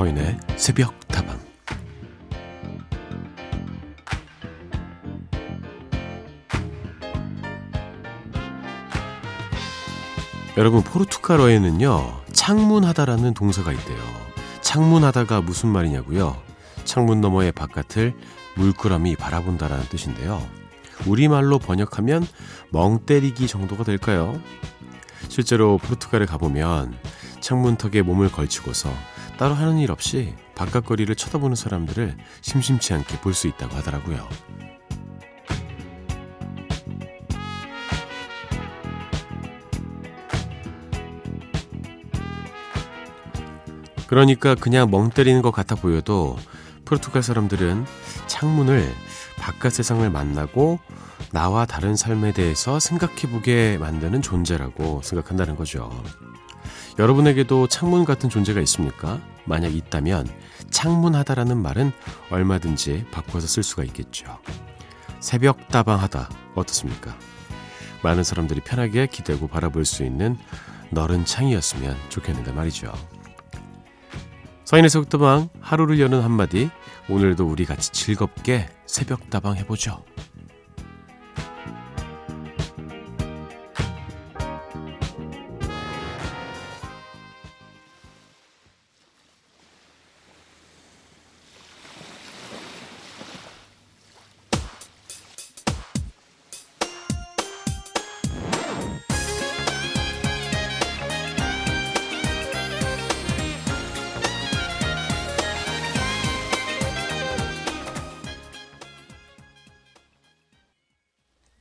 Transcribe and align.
서인의 0.00 0.38
새벽 0.56 0.98
다방. 1.08 1.38
여러분 10.56 10.82
포르투갈어에는요 10.82 12.22
창문하다라는 12.32 13.34
동사가 13.34 13.74
있대요. 13.74 13.98
창문하다가 14.62 15.42
무슨 15.42 15.68
말이냐고요? 15.68 16.34
창문 16.84 17.20
너머의 17.20 17.52
바깥을 17.52 18.14
물끄러미 18.56 19.16
바라본다라는 19.16 19.84
뜻인데요. 19.90 20.40
우리말로 21.06 21.58
번역하면 21.58 22.26
멍 22.70 23.04
때리기 23.04 23.46
정도가 23.46 23.84
될까요? 23.84 24.40
실제로 25.28 25.76
포르투갈에 25.76 26.24
가보면 26.24 26.96
창문턱에 27.42 28.00
몸을 28.00 28.32
걸치고서 28.32 28.90
따로 29.40 29.54
하는 29.54 29.78
일 29.78 29.90
없이 29.90 30.34
바깥 30.54 30.84
거리를 30.84 31.16
쳐다보는 31.16 31.56
사람들을 31.56 32.14
심심치 32.42 32.92
않게 32.92 33.20
볼 33.22 33.32
수 33.32 33.48
있다고 33.48 33.74
하더라고요. 33.74 34.28
그러니까 44.06 44.54
그냥 44.54 44.90
멍 44.90 45.08
때리는 45.08 45.40
것 45.40 45.52
같아 45.52 45.74
보여도 45.74 46.36
포르투갈 46.84 47.22
사람들은 47.22 47.86
창문을 48.26 48.92
바깥 49.38 49.72
세상을 49.72 50.10
만나고 50.10 50.80
나와 51.32 51.64
다른 51.64 51.96
삶에 51.96 52.32
대해서 52.34 52.78
생각해보게 52.78 53.78
만드는 53.78 54.20
존재라고 54.20 55.00
생각한다는 55.02 55.56
거죠. 55.56 55.88
여러분에게도 56.98 57.66
창문 57.68 58.04
같은 58.04 58.28
존재가 58.28 58.60
있습니까? 58.60 59.20
만약 59.44 59.74
있다면 59.74 60.28
창문하다라는 60.70 61.56
말은 61.56 61.92
얼마든지 62.30 63.06
바꿔서 63.10 63.46
쓸 63.46 63.62
수가 63.62 63.84
있겠죠. 63.84 64.38
새벽 65.20 65.68
다방하다 65.68 66.28
어떻습니까? 66.54 67.16
많은 68.02 68.24
사람들이 68.24 68.60
편하게 68.60 69.06
기대고 69.06 69.48
바라볼 69.48 69.84
수 69.84 70.04
있는 70.04 70.38
너른 70.90 71.24
창이었으면 71.24 71.96
좋겠는데 72.08 72.52
말이죠. 72.52 72.92
서인의 74.64 74.88
속다방 74.88 75.48
하루를 75.60 75.98
여는 76.00 76.22
한마디 76.22 76.70
오늘도 77.08 77.46
우리 77.46 77.64
같이 77.64 77.90
즐겁게 77.90 78.68
새벽 78.86 79.28
다방 79.30 79.56
해보죠. 79.56 80.04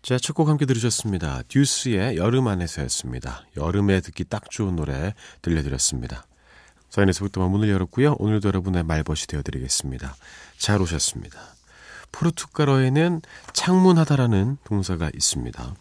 자, 0.09 0.17
첫 0.17 0.33
곡 0.33 0.49
함께 0.49 0.65
들으셨습니다. 0.65 1.43
듀스의 1.49 2.17
여름 2.17 2.47
안에서였습니다. 2.47 3.45
여름에 3.55 4.01
듣기 4.01 4.23
딱 4.23 4.49
좋은 4.49 4.75
노래 4.75 5.13
들려드렸습니다. 5.43 6.25
사인에서부터 6.89 7.47
문을 7.47 7.69
열었고요. 7.69 8.15
오늘도 8.17 8.47
여러분의 8.47 8.81
말벗이 8.85 9.27
되어드리겠습니다. 9.27 10.15
잘 10.57 10.81
오셨습니다. 10.81 11.39
포르투갈어에는 12.11 13.21
창문하다라는 13.53 14.57
동사가 14.63 15.11
있습니다. 15.13 15.75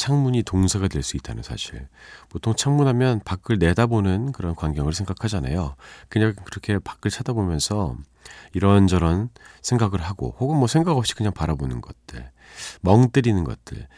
창문이 0.00 0.44
동사가 0.44 0.88
될 0.88 1.02
수 1.02 1.18
있다는 1.18 1.42
사실. 1.42 1.86
보통 2.30 2.54
창문하면 2.54 3.20
밖을 3.24 3.58
내다보는 3.58 4.32
그런 4.32 4.54
광경을 4.54 4.94
생각하잖아요. 4.94 5.76
그냥 6.08 6.34
그렇게 6.44 6.78
밖을 6.78 7.10
쳐다보면서 7.10 7.96
이런저런 8.54 9.28
생각을 9.60 10.00
하고 10.00 10.34
혹은 10.40 10.56
뭐 10.56 10.68
생각 10.68 10.96
없이 10.96 11.14
그냥 11.14 11.34
바라보는 11.34 11.82
것들. 11.82 12.30
멍 12.80 13.10
때리는 13.10 13.44
것들. 13.44 13.88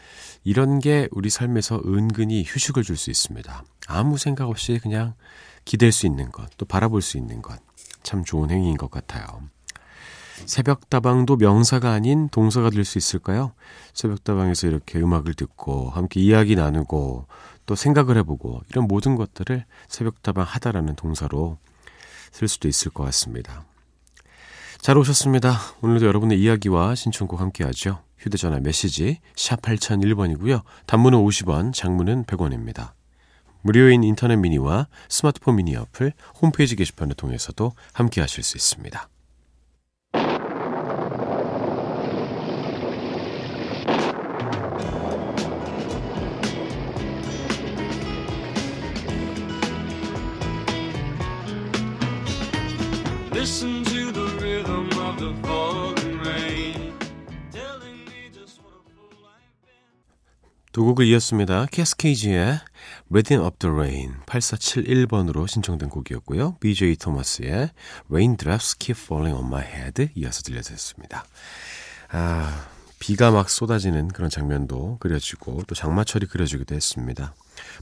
이런 0.42 0.80
게 0.80 1.08
우리 1.12 1.30
삶에서 1.30 1.80
은근히 1.86 2.42
휴식을 2.44 2.82
줄 2.82 2.96
수 2.96 3.10
있습니다. 3.10 3.62
아무 3.86 4.18
생각 4.18 4.48
없이 4.48 4.80
그냥 4.82 5.14
기댈 5.64 5.92
수 5.92 6.06
있는 6.06 6.32
것, 6.32 6.50
또 6.56 6.66
바라볼 6.66 7.00
수 7.00 7.16
있는 7.16 7.42
것. 7.42 7.60
참 8.02 8.24
좋은 8.24 8.50
행위인 8.50 8.76
것 8.76 8.90
같아요. 8.90 9.24
새벽다방도 10.46 11.36
명사가 11.36 11.92
아닌 11.92 12.28
동사가 12.28 12.70
될 12.70 12.84
수 12.84 12.98
있을까요? 12.98 13.52
새벽다방에서 13.94 14.66
이렇게 14.66 14.98
음악을 14.98 15.34
듣고 15.34 15.90
함께 15.90 16.20
이야기 16.20 16.56
나누고 16.56 17.26
또 17.66 17.74
생각을 17.74 18.16
해보고 18.18 18.62
이런 18.70 18.86
모든 18.88 19.14
것들을 19.16 19.64
새벽다방 19.88 20.44
하다라는 20.44 20.96
동사로 20.96 21.58
쓸 22.32 22.48
수도 22.48 22.66
있을 22.68 22.90
것 22.90 23.04
같습니다. 23.04 23.64
잘 24.80 24.98
오셨습니다. 24.98 25.58
오늘도 25.80 26.06
여러분의 26.06 26.40
이야기와 26.40 26.96
신청곡 26.96 27.40
함께 27.40 27.62
하죠. 27.64 28.02
휴대전화 28.18 28.58
메시지 28.60 29.20
샵 29.36 29.62
8001번이고요. 29.62 30.62
단문은 30.86 31.18
50원, 31.20 31.72
장문은 31.72 32.24
100원입니다. 32.24 32.92
무료인 33.60 34.02
인터넷 34.02 34.36
미니와 34.36 34.88
스마트폰 35.08 35.56
미니 35.56 35.76
어플, 35.76 36.12
홈페이지 36.40 36.74
게시판을 36.74 37.14
통해서도 37.14 37.72
함께 37.92 38.20
하실 38.20 38.42
수 38.42 38.56
있습니다. 38.56 39.08
Listen 53.42 53.82
to 53.82 54.12
the 54.12 54.38
rhythm 54.40 54.86
of 55.00 55.18
the 55.18 55.34
falling 55.42 56.16
rain. 56.22 56.94
Telling 57.50 58.04
me 58.06 58.30
just 58.32 58.62
what 58.62 58.70
a 58.70 58.82
fool 58.86 59.18
I've 59.26 59.66
been. 59.66 60.70
두 60.70 60.84
곡을 60.84 61.06
이었습니다. 61.06 61.66
캐스케이지의 61.72 62.60
Rhythm 63.10 63.44
of 63.44 63.56
the 63.58 63.74
Rain 63.74 64.14
8471번으로 64.26 65.48
신청된 65.48 65.88
곡이었고요. 65.88 66.58
BJ 66.60 66.94
토마스의 66.94 67.70
Raindrops 68.08 68.78
Keep 68.78 69.00
Falling 69.02 69.36
on 69.36 69.48
My 69.48 69.64
Head 69.64 70.10
이어서 70.14 70.42
들려드렸습니다. 70.42 71.24
아, 72.12 72.68
비가 73.00 73.32
막 73.32 73.50
쏟아지는 73.50 74.06
그런 74.06 74.30
장면도 74.30 74.98
그려지고 75.00 75.64
또 75.66 75.74
장마철이 75.74 76.26
그려지기도 76.26 76.76
했습니다. 76.76 77.34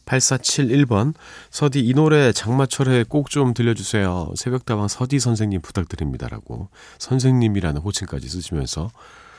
8471번 0.07 1.15
서디 1.51 1.81
이 1.81 1.95
노래 1.95 2.33
장마철에 2.33 3.05
꼭 3.05 3.31
좀 3.31 3.55
들려주세요. 3.55 4.33
새벽다방 4.37 4.89
서디 4.89 5.21
선생님 5.21 5.61
부탁드립니다라고 5.61 6.69
선생님이라는 6.99 7.81
호칭까지 7.81 8.29
쓰시면서 8.29 8.91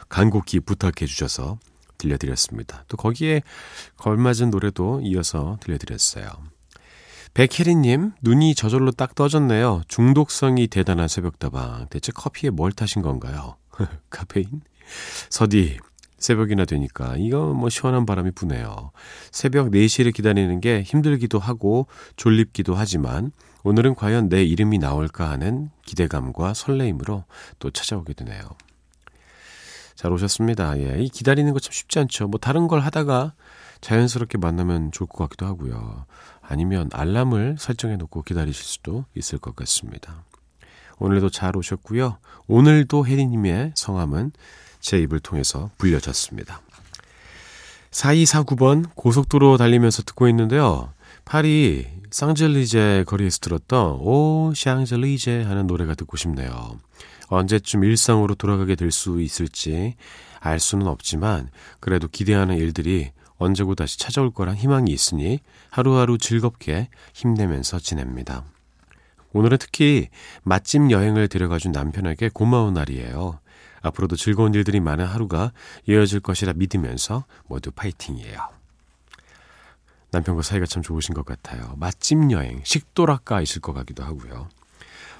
간곡히 0.07 0.61
부탁해 0.61 1.06
주셔서 1.06 1.59
들려드렸습니다. 1.97 2.85
또 2.88 2.97
거기에 2.97 3.41
걸맞은 3.97 4.50
노래도 4.50 5.01
이어서 5.03 5.57
들려드렸어요. 5.61 6.29
백혜리님, 7.34 8.11
눈이 8.22 8.56
저절로 8.56 8.91
딱 8.91 9.16
떠졌네요. 9.16 9.84
중독성이 9.88 10.67
대단한 10.67 11.07
새벽다방. 11.07 11.88
대체 11.90 12.11
커피에 12.11 12.50
뭘 12.50 12.72
타신 12.72 13.01
건가요? 13.01 13.56
카페인? 14.09 14.61
서디, 15.29 15.78
새벽이나 16.22 16.66
되니까 16.66 17.16
이거 17.18 17.53
뭐 17.53 17.70
시원한 17.70 18.06
바람이 18.06 18.32
부네요. 18.32 18.91
새벽 19.32 19.72
4시를 19.72 20.14
기다리는 20.14 20.62
게 20.62 20.84
힘들기도 20.84 21.40
하고 21.40 21.88
졸립기도 22.16 22.76
하지만 22.76 23.32
오늘은 23.64 23.96
과연 23.96 24.29
내 24.29 24.44
이름이 24.44 24.78
나올까 24.78 25.29
하는 25.29 25.70
기대감과 25.85 26.53
설레임으로 26.53 27.26
또 27.59 27.70
찾아오게 27.72 28.14
되네요. 28.14 28.41
잘 29.96 30.12
오셨습니다. 30.14 30.79
예, 30.79 31.00
이 31.02 31.09
기다리는 31.09 31.52
거 31.53 31.59
참 31.59 31.72
쉽지 31.72 32.00
않죠. 32.00 32.28
뭐 32.28 32.40
다른 32.40 32.68
걸 32.68 32.79
하다가 32.79 33.34
자연스럽게 33.82 34.38
만나면 34.38 34.91
좋을 34.91 35.08
것 35.08 35.18
같기도 35.26 35.46
하고요. 35.46 36.06
아니면 36.41 36.90
알람을 36.94 37.58
설정해 37.59 37.97
놓고 37.97 38.23
기다리실 38.23 38.64
수도 38.64 39.06
있을 39.16 39.38
것 39.38 39.56
같습니다. 39.56 40.23
오늘도 40.97 41.29
잘 41.29 41.58
오셨고요. 41.58 42.18
오늘도 42.47 43.08
혜리님의 43.08 43.73
성함은 43.76 44.32
제 44.81 44.99
입을 44.99 45.19
통해서 45.19 45.69
불려졌습니다. 45.78 46.61
4249번 47.91 48.89
고속도로 48.95 49.57
달리면서 49.57 50.03
듣고 50.03 50.28
있는데요. 50.29 50.93
파리 51.25 51.87
쌍젤리제 52.09 53.05
거리에서 53.07 53.39
들었던 53.39 53.97
오 53.99 54.53
샹젤리제 54.55 55.43
하는 55.43 55.67
노래가 55.67 55.95
듣고 55.95 56.17
싶네요. 56.17 56.78
언제쯤 57.28 57.83
일상으로 57.83 58.35
돌아가게 58.35 58.75
될 58.75 58.91
수 58.91 59.22
있을지 59.22 59.95
알 60.39 60.59
수는 60.59 60.87
없지만 60.87 61.49
그래도 61.79 62.07
기대하는 62.07 62.57
일들이 62.57 63.11
언제고 63.37 63.75
다시 63.75 63.97
찾아올 63.97 64.31
거란 64.31 64.55
희망이 64.55 64.91
있으니 64.91 65.39
하루하루 65.69 66.17
즐겁게 66.17 66.89
힘내면서 67.13 67.79
지냅니다. 67.79 68.43
오늘은 69.34 69.57
특히 69.59 70.09
맛집 70.43 70.91
여행을 70.91 71.27
데려가준 71.27 71.72
남편에게 71.72 72.29
고마운 72.34 72.73
날이에요. 72.73 73.39
앞으로도 73.81 74.16
즐거운 74.16 74.53
일들이 74.53 74.79
많은 74.79 75.05
하루가 75.05 75.51
이어질 75.87 76.19
것이라 76.19 76.53
믿으면서 76.53 77.25
모두 77.47 77.72
파이팅이에요. 77.72 78.61
남편과 80.11 80.41
사이가 80.41 80.66
참 80.66 80.83
좋으신 80.83 81.16
것 81.16 81.25
같아요. 81.25 81.73
맛집 81.78 82.31
여행, 82.31 82.61
식도락가 82.63 83.41
있을 83.41 83.61
것 83.61 83.73
같기도 83.73 84.03
하고요. 84.03 84.49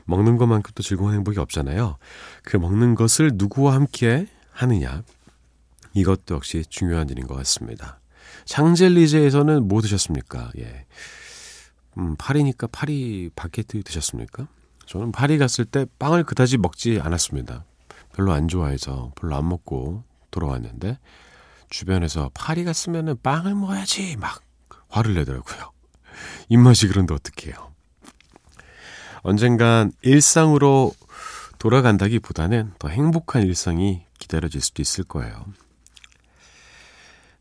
먹는 0.06 0.38
것만큼 0.38 0.72
또 0.76 0.84
즐거운 0.84 1.14
행복이 1.14 1.40
없잖아요. 1.40 1.98
그 2.44 2.58
먹는 2.58 2.96
것을 2.96 3.32
누구와 3.36 3.74
함께 3.74 4.28
하느냐. 4.52 5.04
이것도 5.94 6.36
역시 6.36 6.64
중요한 6.70 7.10
일인 7.10 7.28
것 7.28 7.36
같습니다. 7.36 8.00
샹젤리제에서는 8.46 9.68
뭐 9.68 9.82
드셨습니까? 9.82 10.52
예. 10.58 10.86
음, 11.98 12.16
파리니까 12.18 12.68
파리 12.68 13.30
바게트 13.36 13.84
드셨습니까? 13.84 14.48
저는 14.86 15.12
파리 15.12 15.38
갔을 15.38 15.66
때 15.66 15.86
빵을 16.00 16.24
그다지 16.24 16.58
먹지 16.58 17.00
않았습니다. 17.02 17.66
별로 18.14 18.34
안 18.34 18.48
좋아해서 18.48 19.12
별로 19.16 19.36
안 19.36 19.48
먹고 19.48 20.04
돌아왔는데 20.32 21.00
주변에서 21.70 22.30
파리 22.34 22.64
갔으면은 22.64 23.18
빵을 23.22 23.56
먹어야지 23.56 24.18
막 24.18 24.42
화를 24.90 25.14
내더라고요. 25.16 25.72
입맛이 26.50 26.88
그런데 26.88 27.14
어떡해요. 27.14 27.72
언젠간 29.24 29.94
일상으로 30.02 30.94
돌아간다기보다는 31.60 32.74
더 32.80 32.88
행복한 32.88 33.44
일상이 33.44 34.04
기다려질 34.20 34.62
수도 34.62 34.82
있을 34.82 35.04
거예요. 35.04 35.46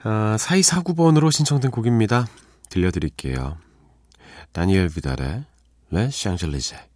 아, 0.03 0.37
4249번으로 0.39 1.33
신청된 1.33 1.71
곡입니다. 1.71 2.27
들려드릴게요. 2.69 3.59
다니엘 4.53 4.89
비달의 4.89 5.45
레 5.91 6.11
샹젤리제 6.11 6.90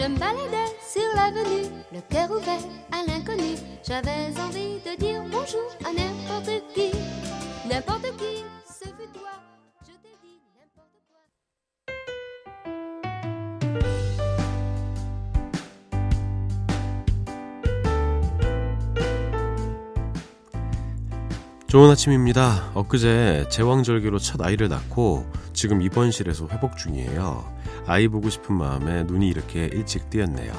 Je 0.00 0.06
me 0.06 0.18
baladais 0.18 0.72
sur 0.80 1.02
l'avenue, 1.14 1.68
le 1.92 2.00
cœur 2.08 2.30
ouvert 2.30 2.64
à 2.90 3.04
l'inconnu. 3.06 3.56
J'avais 3.86 4.32
envie 4.40 4.80
de 4.80 4.96
dire 4.98 5.22
bonjour 5.30 5.68
à 5.84 5.92
n'importe 5.92 6.62
qui, 6.74 6.90
n'importe 7.68 8.06
qui, 8.16 8.42
ce 8.66 8.86
fut 8.86 9.10
toi. 9.12 9.28
Je 9.82 9.92
t'ai 10.00 10.16
dit 10.22 10.40
n'importe 10.56 10.96
quoi. 11.06 11.20
좋은 21.68 21.90
아침입니다. 21.90 22.70
엊그제 22.72 23.48
제왕절개로 23.50 24.18
첫 24.18 24.40
아이를 24.40 24.70
낳고 24.70 25.26
지금 25.52 25.82
입원실에서 25.82 26.48
회복 26.50 26.78
중이에요. 26.78 27.44
아이 27.86 28.08
보고 28.08 28.30
싶은 28.30 28.54
마음에 28.54 29.04
눈이 29.04 29.28
이렇게 29.28 29.66
일찍 29.66 30.10
뜨였네요. 30.10 30.52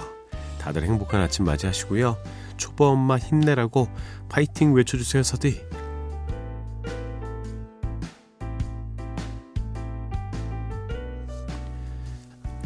다들 0.59 0.83
행복한 0.83 1.21
아침 1.21 1.45
맞이하시고요. 1.45 2.17
초보 2.57 2.85
엄마 2.85 3.17
힘내라고 3.17 3.87
파이팅 4.29 4.73
외쳐주세요, 4.73 5.23
서디. 5.23 5.61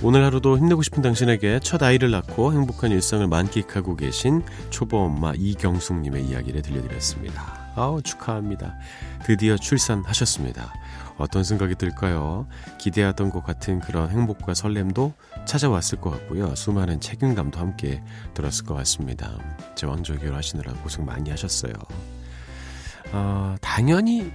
오늘 0.04 0.24
하루도 0.24 0.58
힘내고 0.58 0.84
싶은 0.84 1.02
당신에게 1.02 1.60
첫 1.64 1.82
아이를 1.82 2.12
낳고 2.12 2.54
행복한 2.54 2.92
일상을 2.92 3.26
만끽하고 3.28 3.96
계신 3.96 4.44
초보 4.70 5.00
엄마 5.00 5.34
이경숙님의 5.36 6.26
이야기를 6.26 6.62
들려드렸습니다. 6.62 7.65
아우 7.76 8.02
축하합니다. 8.02 8.78
드디어 9.26 9.58
출산하셨습니다. 9.58 10.74
어떤 11.18 11.44
생각이 11.44 11.76
들까요? 11.76 12.48
기대하던 12.78 13.30
것 13.30 13.44
같은 13.44 13.80
그런 13.80 14.10
행복과 14.10 14.54
설렘도 14.54 15.14
찾아왔을 15.46 16.00
것 16.02 16.10
같고요. 16.12 16.56
수많은 16.56 17.00
책임감도 17.00 17.60
함께 17.60 18.02
들었을 18.34 18.66
것 18.66 18.76
같습니다. 18.76 19.32
제왕절개를 19.76 20.36
하시느라 20.36 20.74
고생 20.74 21.06
많이 21.06 21.30
하셨어요. 21.30 21.74
어, 23.12 23.56
당연히 23.62 24.32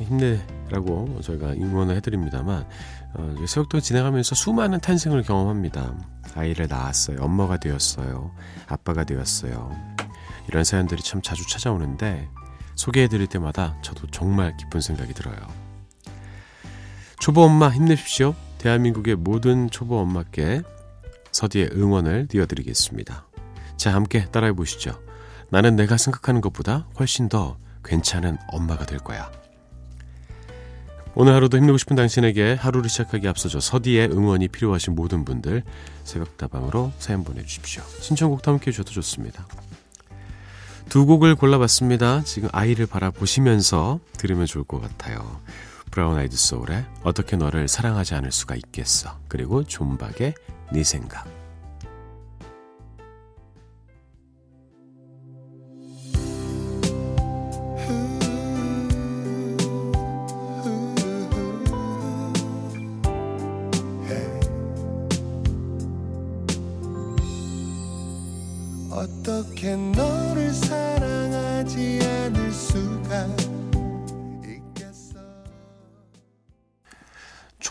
힘내라고 0.00 1.20
저희가 1.22 1.48
응원을 1.52 1.96
해드립니다만 1.96 2.66
어, 3.14 3.36
새벽도 3.46 3.80
진행하면서 3.80 4.34
수많은 4.34 4.80
탄생을 4.80 5.22
경험합니다. 5.22 5.94
아이를 6.34 6.68
낳았어요. 6.68 7.18
엄마가 7.20 7.58
되었어요. 7.58 8.32
아빠가 8.66 9.04
되었어요. 9.04 9.72
이런 10.48 10.64
사연들이 10.64 11.02
참 11.02 11.22
자주 11.22 11.48
찾아오는데 11.48 12.28
소개해드릴 12.78 13.26
때마다 13.26 13.76
저도 13.82 14.06
정말 14.06 14.56
기쁜 14.56 14.80
생각이 14.80 15.12
들어요. 15.12 15.36
초보 17.18 17.42
엄마 17.42 17.70
힘내십시오. 17.70 18.34
대한민국의 18.58 19.16
모든 19.16 19.68
초보 19.68 19.98
엄마께 19.98 20.62
서디의 21.32 21.70
응원을 21.74 22.28
띄워드리겠습니다. 22.28 23.26
자, 23.76 23.94
함께 23.94 24.26
따라해 24.26 24.52
보시죠. 24.52 24.98
나는 25.50 25.76
내가 25.76 25.96
생각하는 25.96 26.40
것보다 26.40 26.86
훨씬 26.98 27.28
더 27.28 27.58
괜찮은 27.84 28.38
엄마가 28.48 28.86
될 28.86 28.98
거야. 28.98 29.30
오늘 31.14 31.34
하루도 31.34 31.56
힘내고 31.56 31.78
싶은 31.78 31.96
당신에게 31.96 32.54
하루를 32.54 32.88
시작하기 32.88 33.26
앞서서 33.26 33.58
서디의 33.58 34.10
응원이 34.12 34.48
필요하신 34.48 34.94
모든 34.94 35.24
분들 35.24 35.64
새벽다방으로 36.04 36.92
사연 36.98 37.24
보내주십시오. 37.24 37.82
신청곡도 38.00 38.52
함께 38.52 38.68
해주셔도 38.68 38.92
좋습니다. 38.92 39.46
두 40.88 41.04
곡을 41.04 41.34
골라봤습니다. 41.34 42.22
지금 42.24 42.48
아이를 42.52 42.86
바라보시면서 42.86 44.00
들으면 44.16 44.46
좋을 44.46 44.64
것 44.64 44.80
같아요. 44.80 45.40
브라운 45.90 46.16
아이드 46.16 46.36
소울의 46.36 46.84
어떻게 47.02 47.36
너를 47.36 47.68
사랑하지 47.68 48.14
않을 48.14 48.32
수가 48.32 48.54
있겠어. 48.56 49.18
그리고 49.28 49.64
존박의 49.64 50.34
네 50.72 50.84
생각. 50.84 51.26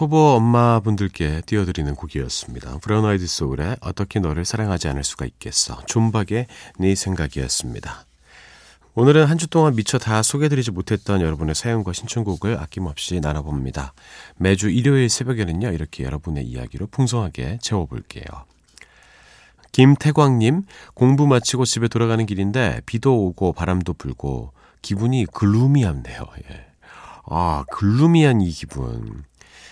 초보 0.08 0.36
엄마분들께 0.38 1.42
띄워드리는 1.46 1.94
곡이었습니다. 1.94 2.78
브라운 2.78 3.04
아이드 3.04 3.28
소울의 3.28 3.76
어떻게 3.82 4.22
너를 4.22 4.46
사랑하지 4.46 4.88
않을 4.88 5.04
수가 5.04 5.26
있겠어. 5.26 5.82
존박의 5.86 6.48
네 6.80 6.96
생각이었습니다. 6.96 8.06
오늘은 8.96 9.26
한 9.26 9.38
주 9.38 9.48
동안 9.48 9.76
미처 9.76 9.98
다 9.98 10.24
소개드리지 10.24 10.72
못했던 10.72 11.20
여러분의 11.20 11.56
사연과 11.56 11.92
신청곡을 11.92 12.58
아낌없이 12.58 13.20
나눠봅니다. 13.20 13.92
매주 14.38 14.70
일요일 14.70 15.10
새벽에는요, 15.10 15.72
이렇게 15.72 16.06
여러분의 16.06 16.46
이야기로 16.46 16.88
풍성하게 16.88 17.60
채워볼게요. 17.62 18.24
김태광님, 19.74 20.64
공부 20.94 21.28
마치고 21.28 21.66
집에 21.66 21.90
돌아가는 21.90 22.26
길인데 22.26 22.80
비도 22.86 23.26
오고 23.26 23.52
바람도 23.52 23.96
불고 23.96 24.54
기분이 24.82 25.26
gloomy한데요. 25.34 26.24
예. 26.50 26.66
아, 27.26 27.66
글루미한 27.74 28.40
이 28.40 28.52
기분. 28.52 29.26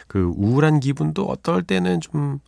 그 0.07 0.31
우울한 0.35 0.79
기분도 0.79 1.25
어떨 1.25 1.63
때는 1.63 2.01
좀 2.01 2.39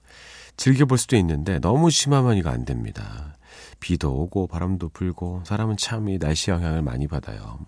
즐겨볼 0.57 0.97
수도 0.97 1.15
있는데 1.17 1.59
너무 1.59 1.89
심하면 1.89 2.37
이거 2.37 2.49
안 2.49 2.65
됩니다. 2.65 3.35
비도 3.79 4.11
오고 4.13 4.47
바람도 4.47 4.89
불고 4.89 5.43
사람은 5.45 5.77
참 5.77 6.07
이 6.07 6.17
날씨 6.17 6.51
영향을 6.51 6.81
많이 6.81 7.07
받아요. 7.07 7.59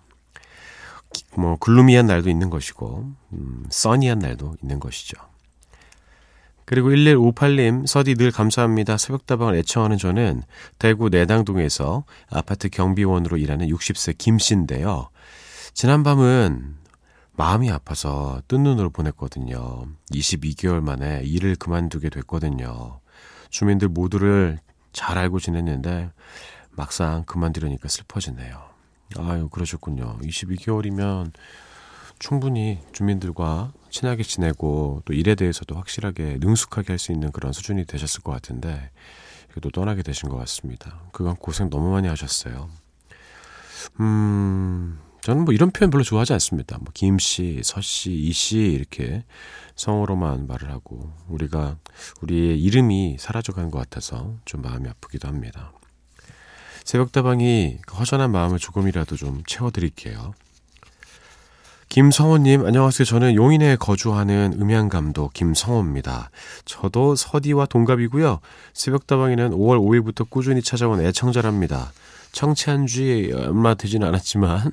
뭐 1.36 1.56
글루미한 1.56 2.06
날도 2.06 2.30
있는 2.30 2.50
것이고 2.50 3.12
음, 3.32 3.64
써니한 3.70 4.18
날도 4.20 4.56
있는 4.62 4.80
것이죠. 4.80 5.16
그리고 6.64 6.90
1158님, 6.90 7.84
서디 7.84 8.14
늘 8.14 8.30
감사합니다. 8.30 8.96
새벽다방을 8.96 9.56
애청하는 9.56 9.98
저는 9.98 10.42
대구 10.78 11.08
내당동에서 11.08 12.04
아파트 12.30 12.68
경비원으로 12.68 13.38
일하는 13.38 13.66
60세 13.66 14.16
김씨인데요. 14.16 15.08
지난밤은 15.74 16.76
마음이 17.40 17.70
아파서 17.70 18.42
뜬 18.48 18.64
눈으로 18.64 18.90
보냈거든요. 18.90 19.86
22개월 20.12 20.82
만에 20.82 21.22
일을 21.24 21.56
그만두게 21.56 22.10
됐거든요. 22.10 23.00
주민들 23.48 23.88
모두를 23.88 24.58
잘 24.92 25.16
알고 25.16 25.40
지냈는데 25.40 26.10
막상 26.72 27.24
그만두려니까 27.24 27.88
슬퍼지네요. 27.88 28.62
아유, 29.16 29.48
그러셨군요. 29.48 30.18
22개월이면 30.18 31.32
충분히 32.18 32.78
주민들과 32.92 33.72
친하게 33.88 34.22
지내고 34.22 35.00
또 35.06 35.14
일에 35.14 35.34
대해서도 35.34 35.74
확실하게 35.76 36.36
능숙하게 36.40 36.92
할 36.92 36.98
수 36.98 37.10
있는 37.10 37.32
그런 37.32 37.54
수준이 37.54 37.86
되셨을 37.86 38.20
것 38.20 38.32
같은데 38.32 38.90
또 39.62 39.70
떠나게 39.70 40.02
되신 40.02 40.28
것 40.28 40.36
같습니다. 40.36 41.00
그간 41.12 41.36
고생 41.36 41.70
너무 41.70 41.90
많이 41.90 42.06
하셨어요. 42.06 42.68
음, 43.98 45.00
저는 45.22 45.44
뭐 45.44 45.52
이런 45.52 45.70
표현 45.70 45.90
별로 45.90 46.02
좋아하지 46.02 46.32
않습니다. 46.34 46.78
뭐 46.78 46.88
김씨, 46.94 47.60
서씨, 47.62 48.12
이씨 48.12 48.58
이렇게 48.58 49.24
성으로만 49.76 50.46
말을 50.46 50.70
하고 50.70 51.12
우리가 51.28 51.76
우리의 52.22 52.60
이름이 52.60 53.16
사라져가는 53.18 53.70
것 53.70 53.78
같아서 53.78 54.34
좀 54.44 54.62
마음이 54.62 54.88
아프기도 54.88 55.28
합니다. 55.28 55.72
새벽다방이 56.84 57.78
허전한 57.98 58.30
마음을 58.30 58.58
조금이라도 58.58 59.16
좀 59.16 59.42
채워드릴게요. 59.46 60.34
김성호님, 61.88 62.64
안녕하세요. 62.64 63.04
저는 63.04 63.34
용인에 63.34 63.74
거주하는 63.74 64.56
음향감독 64.60 65.32
김성호입니다. 65.32 66.30
저도 66.64 67.16
서디와 67.16 67.66
동갑이고요. 67.66 68.38
새벽다방에는 68.74 69.50
5월 69.50 69.80
5일부터 69.80 70.30
꾸준히 70.30 70.62
찾아온 70.62 71.00
애청자랍니다. 71.00 71.92
청취한 72.32 72.86
지 72.86 73.32
얼마 73.34 73.74
되지는 73.74 74.06
않았지만 74.08 74.72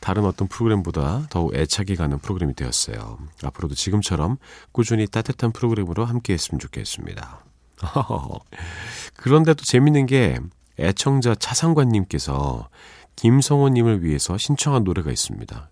다른 0.00 0.24
어떤 0.24 0.48
프로그램보다 0.48 1.26
더욱 1.30 1.54
애착이 1.54 1.96
가는 1.96 2.18
프로그램이 2.18 2.54
되었어요. 2.54 3.18
앞으로도 3.42 3.74
지금처럼 3.74 4.36
꾸준히 4.72 5.06
따뜻한 5.06 5.52
프로그램으로 5.52 6.04
함께 6.04 6.32
했으면 6.34 6.58
좋겠습니다. 6.58 7.44
그런데 9.16 9.54
또 9.54 9.64
재밌는 9.64 10.06
게 10.06 10.38
애청자 10.78 11.34
차상관님께서 11.34 12.68
김성호님을 13.16 14.02
위해서 14.04 14.38
신청한 14.38 14.84
노래가 14.84 15.10
있습니다. 15.10 15.70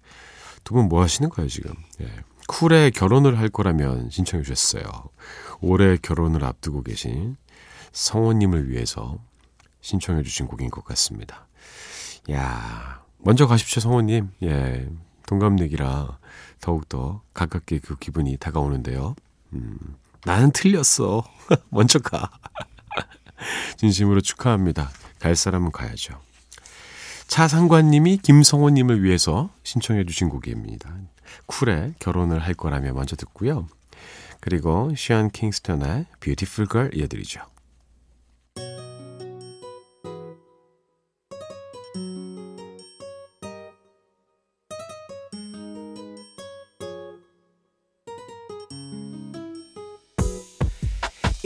두 0.65 0.75
분 0.75 0.89
뭐 0.89 1.03
하시는 1.03 1.29
거예요, 1.31 1.49
지금? 1.49 1.75
예. 2.03 2.07
쿨에 2.47 2.91
결혼을 2.91 3.39
할 3.39 3.49
거라면 3.49 4.11
신청해 4.11 4.43
주셨어요. 4.45 4.85
올해 5.61 5.97
결혼을 5.97 6.45
앞두고 6.45 6.83
계신 6.83 7.37
성호님을 7.93 8.69
위해서 8.71 9.19
신청해 9.81 10.23
주신 10.23 10.47
곡인 10.47 10.71
것 10.71 10.85
같습니다. 10.85 11.47
야 12.31 13.03
먼저 13.19 13.47
가십시오, 13.47 13.81
성호님. 13.81 14.31
예, 14.43 14.89
동갑내기라 15.27 16.19
더욱더 16.61 17.23
가깝게 17.35 17.79
그 17.81 17.97
기분이 17.97 18.37
다가오는데요. 18.37 19.15
음, 19.53 19.79
나는 20.25 20.51
틀렸어. 20.53 21.25
먼저 21.71 21.99
가. 21.99 22.31
진심으로 23.77 24.21
축하합니다. 24.21 24.91
갈 25.19 25.37
사람은 25.37 25.73
가야죠. 25.73 26.21
차상관님이 27.27 28.19
김성호님을 28.19 29.03
위해서 29.05 29.51
신청해 29.63 30.05
주신 30.05 30.29
곡입니다. 30.29 30.93
쿨에 31.47 31.95
결혼을 32.01 32.41
할 32.41 32.55
거라며 32.55 32.93
먼저 32.93 33.15
듣고요. 33.15 33.69
그리고 34.41 34.93
시안 34.97 35.31
킹스턴의 35.31 36.07
Beautiful 36.19 36.69
Girl 36.69 36.95
이어드리죠. 36.95 37.41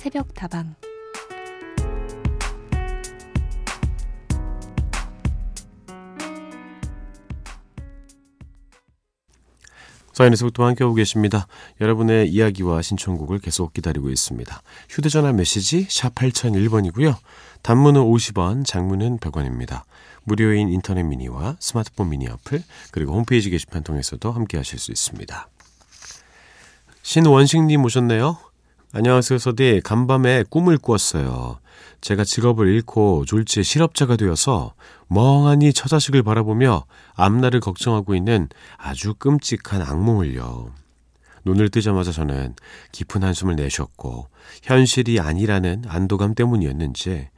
새벽 0.00 0.32
다방. 0.32 0.74
사인에서부터 10.14 10.64
함께하고 10.64 10.94
계십니다. 10.94 11.46
여러분의 11.82 12.30
이야기와 12.30 12.80
신청곡을 12.80 13.40
계속 13.40 13.74
기다리고 13.74 14.08
있습니다. 14.08 14.62
휴대전화 14.88 15.34
메시지 15.34 15.86
샵 15.90 16.14
8001번이고요. 16.14 17.18
단문은 17.60 18.00
50원, 18.00 18.64
장문은 18.64 19.18
100원입니다. 19.18 19.82
무료인 20.24 20.70
인터넷 20.70 21.02
미니와 21.02 21.56
스마트폰 21.60 22.08
미니 22.08 22.26
어플, 22.26 22.62
그리고 22.90 23.12
홈페이지 23.12 23.50
게시판 23.50 23.82
통해서도 23.82 24.32
함께하실 24.32 24.78
수 24.78 24.92
있습니다. 24.92 25.48
신원식님 27.02 27.84
오셨네요. 27.84 28.49
안녕하세요, 28.92 29.38
서디. 29.38 29.82
간밤에 29.84 30.42
꿈을 30.50 30.76
꾸었어요. 30.76 31.60
제가 32.00 32.24
직업을 32.24 32.66
잃고 32.66 33.24
졸지에 33.24 33.62
실업자가 33.62 34.16
되어서 34.16 34.74
멍하니 35.06 35.72
처자식을 35.72 36.24
바라보며 36.24 36.86
앞날을 37.14 37.60
걱정하고 37.60 38.16
있는 38.16 38.48
아주 38.76 39.14
끔찍한 39.14 39.80
악몽을요. 39.80 40.72
눈을 41.44 41.68
뜨자마자 41.68 42.10
저는 42.10 42.56
깊은 42.90 43.22
한숨을 43.22 43.54
내쉬었고 43.54 44.26
현실이 44.64 45.20
아니라는 45.20 45.84
안도감 45.86 46.34
때문이었는지 46.34 47.28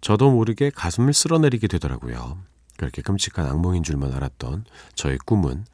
저도 0.00 0.30
모르게 0.30 0.70
가슴을 0.70 1.12
쓸어내리게 1.12 1.68
되더라고요. 1.68 2.38
그렇게 2.78 3.02
끔찍한 3.02 3.46
악몽인 3.46 3.82
줄만 3.82 4.14
알았던 4.14 4.64
저의 4.94 5.18
꿈은 5.26 5.66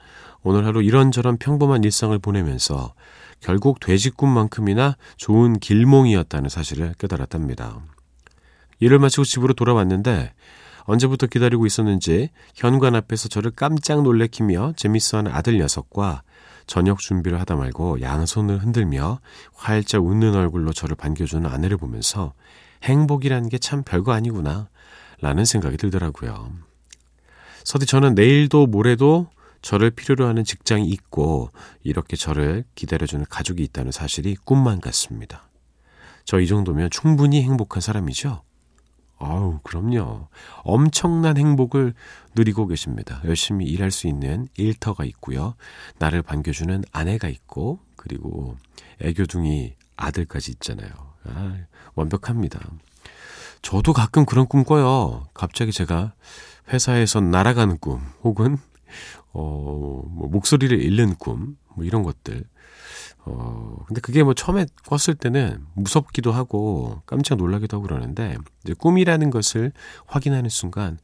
오늘 0.43 0.67
하루 0.67 0.83
이런저런 0.83 1.39
평범한 1.39 1.85
일상을 1.85 2.19
보내면서 2.19 2.93
결국 3.41 3.81
돼지꿈만큼이나 3.81 4.97
좋은 5.17 5.59
길몽이었다는 5.59 6.49
사실을 6.49 6.95
깨달았답니다. 6.99 7.81
일을 8.81 8.99
마치고 8.99 9.25
집으로 9.25 9.55
돌아왔는데 9.55 10.33
언제부터 10.85 11.27
기다리고 11.27 11.67
있었는지 11.67 12.31
현관 12.55 12.95
앞에서 12.95 13.29
저를 13.29 13.51
깜짝 13.51 14.03
놀래키며 14.03 14.73
재밌어하는 14.77 15.31
아들 15.33 15.59
녀석과 15.59 16.23
저녁 16.67 16.99
준비를 16.99 17.41
하다 17.41 17.57
말고 17.57 18.01
양손을 18.01 18.59
흔들며 18.59 19.21
활짝 19.55 20.05
웃는 20.05 20.35
얼굴로 20.35 20.73
저를 20.73 20.97
반겨주는 20.97 21.49
아내를 21.49 21.77
보면서 21.77 22.35
행복이라는 22.85 23.49
게 23.49 23.59
참 23.59 23.83
별거 23.83 24.13
아니구나 24.13 24.69
라는 25.21 25.45
생각이 25.45 25.77
들더라고요. 25.77 26.53
서디 27.65 27.87
저는 27.87 28.15
내일도 28.15 28.67
모레도 28.67 29.29
저를 29.63 29.91
필요로 29.91 30.27
하는 30.27 30.45
직장이 30.45 30.89
있고 30.89 31.51
이렇게 31.83 32.17
저를 32.17 32.65
기다려주는 32.75 33.25
가족이 33.29 33.63
있다는 33.65 33.93
사실이 33.93 34.37
꿈만 34.45 34.81
같습니다. 34.81 35.49
저 36.25 36.41
이 36.41 36.47
정도면 36.47 36.91
충분히 36.91 37.43
행복한 37.43 37.81
사람이죠? 37.81 38.43
아우, 39.19 39.59
그럼요. 39.65 40.29
엄청난 40.63 41.37
행복을 41.37 41.95
누리고 42.37 42.67
계십니다. 42.69 43.21
열심히 43.25 43.67
일할 43.67 43.91
수 43.91 44.07
있는 44.07 44.47
일터가 44.57 45.05
있고요. 45.07 45.55
나를 45.99 46.23
반겨주는 46.23 46.85
아내가 46.93 47.29
있고, 47.29 47.81
그리고 47.97 48.57
애교둥이 49.01 49.75
아들까지 49.97 50.53
있잖아요. 50.53 50.91
아, 51.25 51.57
완벽합니다. 51.97 52.61
저도 53.63 53.93
가끔 53.93 54.25
그런 54.25 54.47
꿈 54.47 54.63
꿔요. 54.63 55.27
갑자기 55.35 55.73
제가 55.73 56.13
회사에서 56.73 57.21
날아가는 57.21 57.79
꿈, 57.79 58.01
혹은, 58.23 58.59
어, 59.33 60.03
뭐 60.07 60.29
목소리를 60.29 60.81
잃는 60.81 61.17
꿈, 61.17 61.57
뭐 61.75 61.85
이런 61.85 62.03
것들. 62.03 62.45
어, 63.25 63.85
근데 63.87 64.01
그게 64.01 64.23
뭐 64.23 64.35
처음에 64.35 64.67
꿨을 64.87 65.17
때는 65.17 65.65
무섭기도 65.75 66.33
하고 66.33 67.03
깜짝 67.05 67.37
놀라기도 67.37 67.77
하고 67.77 67.87
그러는데 67.87 68.37
이제 68.65 68.75
꿈이라는 68.75 69.31
것을 69.31 69.73
확인하는 70.07 70.49
순간 70.49 70.99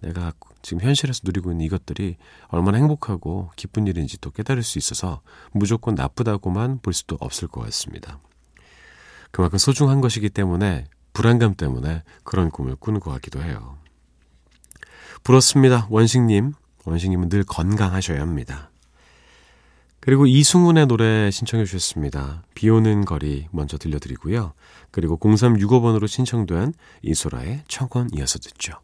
내가 0.00 0.32
지금 0.62 0.82
현실에서 0.82 1.20
누리고 1.24 1.52
있는 1.52 1.64
이것들이 1.64 2.16
얼마나 2.48 2.78
행복하고 2.78 3.50
기쁜 3.56 3.86
일인지 3.86 4.18
또 4.20 4.30
깨달을 4.30 4.62
수 4.62 4.78
있어서 4.78 5.20
무조건 5.52 5.94
나쁘다고만 5.94 6.80
볼 6.80 6.92
수도 6.92 7.16
없을 7.20 7.48
것 7.48 7.62
같습니다. 7.62 8.18
그만큼 9.30 9.58
소중한 9.58 10.00
것이기 10.00 10.30
때문에 10.30 10.86
불안감 11.12 11.54
때문에 11.54 12.02
그런 12.24 12.50
꿈을 12.50 12.76
꾸는 12.76 13.00
것 13.00 13.10
같기도 13.12 13.42
해요. 13.42 13.78
부럽습니다. 15.22 15.86
원식님. 15.90 16.52
원식님은 16.86 17.28
늘 17.28 17.44
건강하셔야 17.44 18.20
합니다. 18.20 18.70
그리고 20.00 20.26
이승훈의 20.26 20.86
노래 20.86 21.30
신청해 21.30 21.64
주셨습니다. 21.64 22.44
비 22.54 22.70
오는 22.70 23.04
거리 23.04 23.48
먼저 23.50 23.76
들려드리고요. 23.76 24.52
그리고 24.92 25.18
0365번으로 25.18 26.06
신청된 26.06 26.74
이소라의 27.02 27.64
청원 27.66 28.08
이어서 28.14 28.38
듣죠. 28.38 28.78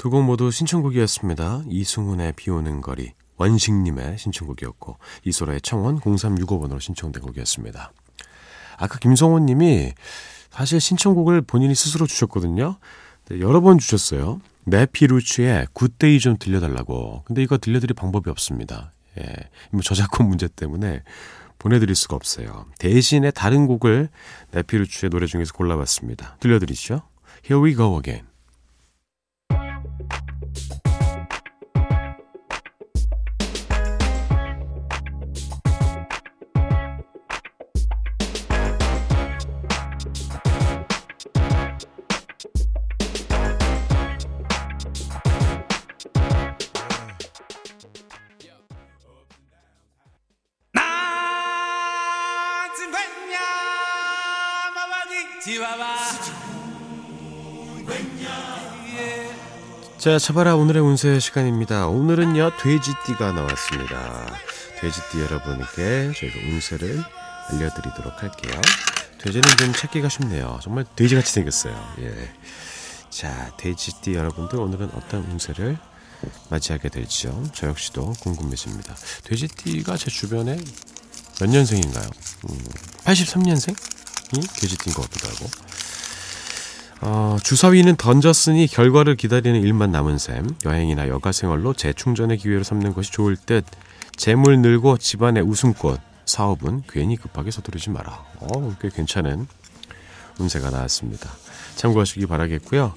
두 0.00 0.08
곡 0.08 0.22
모두 0.24 0.50
신청곡이었습니다. 0.50 1.64
이승훈의 1.68 2.32
비 2.34 2.50
오는 2.50 2.80
거리, 2.80 3.12
원식님의 3.36 4.16
신청곡이었고 4.16 4.96
이소라의 5.26 5.60
청혼 5.60 6.00
0365번으로 6.00 6.80
신청된 6.80 7.22
곡이었습니다. 7.22 7.92
아까 8.78 8.98
김성원 8.98 9.44
님이 9.44 9.92
사실 10.48 10.80
신청곡을 10.80 11.42
본인이 11.42 11.74
스스로 11.74 12.06
주셨거든요. 12.06 12.78
네, 13.28 13.40
여러 13.40 13.60
번 13.60 13.76
주셨어요. 13.76 14.40
네피루츠의 14.64 15.66
Good 15.74 15.99
Day 15.99 16.18
좀 16.18 16.38
들려달라고. 16.38 17.24
근데 17.26 17.42
이거 17.42 17.58
들려드릴 17.58 17.92
방법이 17.92 18.30
없습니다. 18.30 18.94
예, 19.18 19.26
뭐 19.70 19.82
저작권 19.82 20.30
문제 20.30 20.48
때문에 20.48 21.02
보내드릴 21.58 21.94
수가 21.94 22.16
없어요. 22.16 22.64
대신에 22.78 23.30
다른 23.32 23.66
곡을 23.66 24.08
네피루츠의 24.52 25.10
노래 25.10 25.26
중에서 25.26 25.52
골라봤습니다. 25.52 26.38
들려드리죠. 26.40 27.02
Here 27.44 27.62
we 27.62 27.76
go 27.76 27.98
again. 27.98 28.29
자, 59.96 60.18
차바라 60.18 60.56
오늘의 60.56 60.82
운세 60.82 61.18
시간입니다. 61.18 61.86
오늘은요, 61.88 62.50
돼지띠가 62.58 63.32
나왔습니다. 63.32 64.36
돼지띠 64.80 65.20
여러분께 65.20 66.12
저희가 66.14 66.38
운세를 66.46 67.02
알려드리도록 67.48 68.22
할게요. 68.22 68.60
돼지는 69.18 69.48
좀 69.56 69.72
찾기가 69.72 70.10
쉽네요. 70.10 70.60
정말 70.62 70.84
돼지같이 70.94 71.32
생겼어요. 71.32 71.94
예. 72.00 72.32
자, 73.08 73.50
돼지띠 73.56 74.14
여러분들 74.14 74.58
오늘은 74.58 74.90
어떤 74.94 75.24
운세를 75.24 75.78
맞이하게 76.50 76.90
될지요. 76.90 77.42
저 77.54 77.66
역시도 77.68 78.12
궁금해집니다. 78.20 78.94
돼지띠가 79.24 79.96
제 79.96 80.10
주변에 80.10 80.58
몇 81.40 81.48
년생인가요? 81.48 82.10
음, 82.50 82.64
83년생 83.04 83.74
이 84.36 84.40
돼지띠인 84.40 84.94
것 84.94 85.02
같기도 85.02 85.28
하고. 85.28 85.50
어, 87.02 87.38
주사위는 87.42 87.96
던졌으니 87.96 88.66
결과를 88.66 89.16
기다리는 89.16 89.60
일만 89.60 89.90
남은 89.90 90.18
셈. 90.18 90.54
여행이나 90.64 91.08
여가 91.08 91.32
생활로 91.32 91.72
재충전의 91.72 92.38
기회로 92.38 92.62
삼는 92.62 92.92
것이 92.92 93.10
좋을 93.10 93.36
듯. 93.36 93.64
재물 94.16 94.58
늘고 94.60 94.98
집안의 94.98 95.42
웃음꽃. 95.42 96.00
사업은 96.26 96.84
괜히 96.88 97.16
급하게 97.16 97.50
서두르지 97.50 97.90
마라. 97.90 98.24
어, 98.36 98.76
꽤 98.80 98.88
괜찮은 98.88 99.46
운세가 100.38 100.70
나왔습니다. 100.70 101.30
참고하시기 101.76 102.26
바라겠고요. 102.26 102.94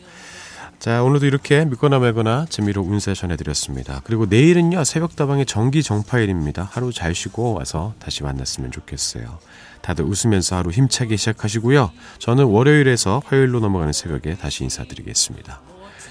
자, 0.83 1.01
오늘도 1.01 1.25
이렇게 1.25 1.63
믿거나 1.63 1.97
말거나 1.97 2.45
재미로 2.49 2.81
운세 2.81 3.13
전해드렸습니다. 3.13 4.01
그리고 4.03 4.25
내일은요, 4.25 4.83
새벽다방의 4.83 5.45
정기 5.45 5.81
정파일입니다. 5.81 6.67
하루 6.69 6.91
잘 6.91 7.15
쉬고 7.15 7.53
와서 7.53 7.93
다시 7.99 8.21
만났으면 8.21 8.69
좋겠어요. 8.69 9.39
다들 9.81 10.03
웃으면서 10.03 10.57
하루 10.57 10.71
힘차게 10.71 11.15
시작하시고요. 11.15 11.89
저는 12.19 12.43
월요일에서 12.43 13.21
화요일로 13.25 13.61
넘어가는 13.61 13.93
새벽에 13.93 14.35
다시 14.35 14.65
인사드리겠습니다. 14.65 15.61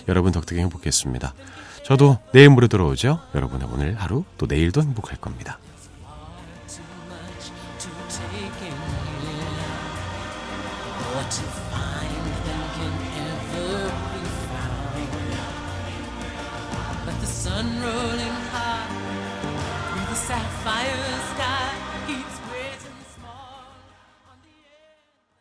여러분 0.09 0.33
덕분에 0.33 0.63
행복했습니다. 0.63 1.35
저도 1.85 2.17
내일 2.33 2.49
모레 2.49 2.69
돌아오죠. 2.69 3.21
여러분의 3.35 3.69
오늘 3.71 3.95
하루 3.97 4.25
또 4.39 4.47
내일도 4.47 4.81
행복할 4.81 5.19
겁니다. 5.19 5.59